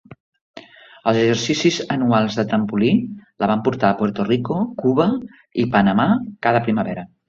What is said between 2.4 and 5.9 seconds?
de trampolí la van portar a Puerto Rico, Cuba i